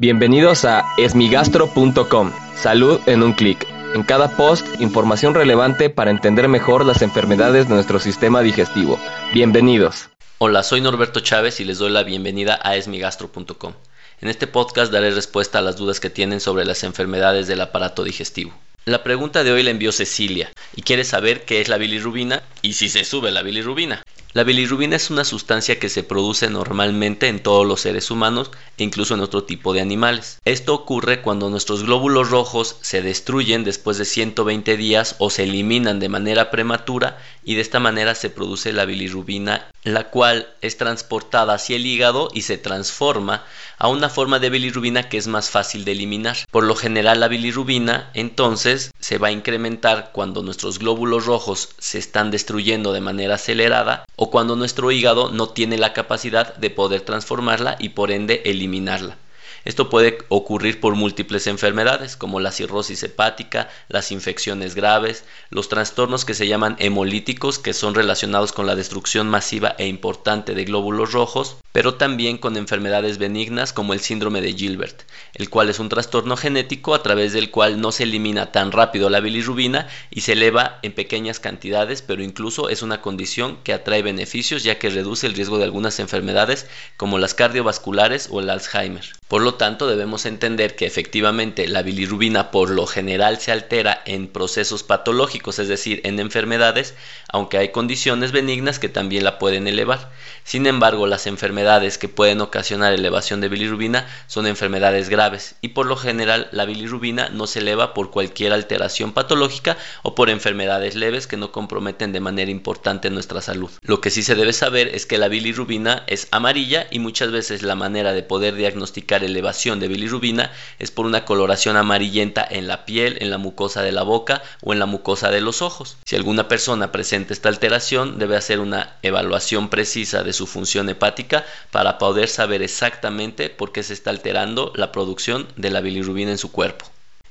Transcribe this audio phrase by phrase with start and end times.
[0.00, 2.32] Bienvenidos a esmigastro.com.
[2.56, 3.66] Salud en un clic.
[3.94, 8.98] En cada post, información relevante para entender mejor las enfermedades de nuestro sistema digestivo.
[9.34, 10.08] Bienvenidos.
[10.38, 13.74] Hola, soy Norberto Chávez y les doy la bienvenida a esmigastro.com.
[14.22, 18.02] En este podcast daré respuesta a las dudas que tienen sobre las enfermedades del aparato
[18.02, 18.54] digestivo.
[18.86, 22.72] La pregunta de hoy la envió Cecilia y quiere saber qué es la bilirrubina y
[22.72, 24.02] si se sube la bilirrubina.
[24.32, 28.84] La bilirrubina es una sustancia que se produce normalmente en todos los seres humanos e
[28.84, 30.38] incluso en otro tipo de animales.
[30.44, 35.98] Esto ocurre cuando nuestros glóbulos rojos se destruyen después de 120 días o se eliminan
[35.98, 41.54] de manera prematura y de esta manera se produce la bilirrubina, la cual es transportada
[41.54, 43.44] hacia el hígado y se transforma
[43.78, 46.36] a una forma de bilirrubina que es más fácil de eliminar.
[46.50, 51.98] Por lo general la bilirrubina entonces se va a incrementar cuando nuestros glóbulos rojos se
[51.98, 57.00] están destruyendo de manera acelerada o cuando nuestro hígado no tiene la capacidad de poder
[57.00, 59.16] transformarla y por ende eliminarla.
[59.64, 66.24] Esto puede ocurrir por múltiples enfermedades como la cirrosis hepática, las infecciones graves, los trastornos
[66.24, 71.12] que se llaman hemolíticos que son relacionados con la destrucción masiva e importante de glóbulos
[71.12, 75.02] rojos, pero también con enfermedades benignas como el síndrome de Gilbert,
[75.34, 79.10] el cual es un trastorno genético a través del cual no se elimina tan rápido
[79.10, 84.02] la bilirrubina y se eleva en pequeñas cantidades, pero incluso es una condición que atrae
[84.02, 89.04] beneficios ya que reduce el riesgo de algunas enfermedades como las cardiovasculares o el Alzheimer.
[89.28, 94.28] Por lo tanto, debemos entender que efectivamente la bilirrubina por lo general se altera en
[94.28, 96.94] procesos patológicos, es decir, en enfermedades,
[97.28, 100.10] aunque hay condiciones benignas que también la pueden elevar.
[100.44, 105.86] Sin embargo, las enfermedades que pueden ocasionar elevación de bilirrubina son enfermedades graves y por
[105.86, 111.26] lo general la bilirrubina no se eleva por cualquier alteración patológica o por enfermedades leves
[111.26, 113.70] que no comprometen de manera importante nuestra salud.
[113.82, 117.62] Lo que sí se debe saber es que la bilirrubina es amarilla y muchas veces
[117.62, 122.84] la manera de poder diagnosticar elevación de bilirrubina es por una coloración amarillenta en la
[122.84, 125.96] piel, en la mucosa de la boca o en la mucosa de los ojos.
[126.04, 131.46] Si alguna persona presenta esta alteración, debe hacer una evaluación precisa de su función hepática
[131.70, 136.38] para poder saber exactamente por qué se está alterando la producción de la bilirrubina en
[136.38, 136.84] su cuerpo.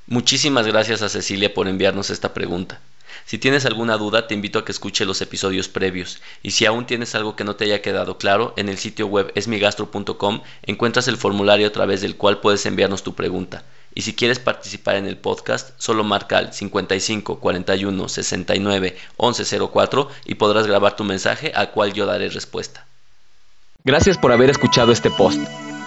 [0.08, 2.80] Muchísimas gracias a Cecilia por enviarnos esta pregunta.
[3.26, 6.22] Si tienes alguna duda, te invito a que escuche los episodios previos.
[6.44, 9.32] Y si aún tienes algo que no te haya quedado claro, en el sitio web
[9.36, 13.64] esmigastro.com encuentras el formulario a través del cual puedes enviarnos tu pregunta.
[13.94, 20.10] Y si quieres participar en el podcast, solo marca al 55 41 69 11 04
[20.26, 22.86] y podrás grabar tu mensaje al cual yo daré respuesta.
[23.84, 25.40] Gracias por haber escuchado este post.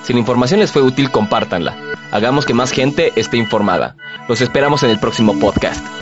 [0.05, 1.77] Si la información les fue útil, compártanla.
[2.11, 3.97] Hagamos que más gente esté informada.
[4.29, 6.02] Los esperamos en el próximo podcast.